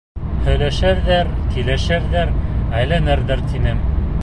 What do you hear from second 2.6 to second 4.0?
әйләнерҙәр тинем.